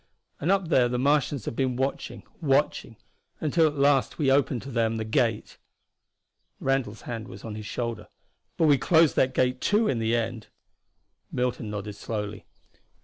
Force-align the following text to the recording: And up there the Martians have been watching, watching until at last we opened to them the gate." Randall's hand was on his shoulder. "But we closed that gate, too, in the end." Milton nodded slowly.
And 0.39 0.51
up 0.51 0.69
there 0.69 0.89
the 0.89 0.97
Martians 0.97 1.45
have 1.45 1.55
been 1.55 1.75
watching, 1.75 2.23
watching 2.41 2.95
until 3.39 3.67
at 3.67 3.75
last 3.75 4.17
we 4.17 4.31
opened 4.31 4.63
to 4.63 4.71
them 4.71 4.97
the 4.97 5.05
gate." 5.05 5.59
Randall's 6.59 7.01
hand 7.03 7.27
was 7.27 7.43
on 7.45 7.53
his 7.53 7.67
shoulder. 7.67 8.07
"But 8.57 8.65
we 8.65 8.79
closed 8.79 9.15
that 9.17 9.35
gate, 9.35 9.61
too, 9.61 9.87
in 9.87 9.99
the 9.99 10.15
end." 10.15 10.47
Milton 11.31 11.69
nodded 11.69 11.97
slowly. 11.97 12.47